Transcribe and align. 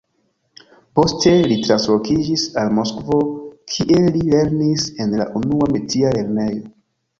Poste 0.99 1.33
li 1.51 1.57
translokiĝis 1.65 2.47
al 2.63 2.73
Moskvo, 2.79 3.19
kie 3.75 4.01
li 4.17 4.25
lernis 4.33 4.89
en 5.07 5.17
la 5.23 5.31
Unua 5.43 5.71
Metia 5.77 6.17
lernejo. 6.19 6.69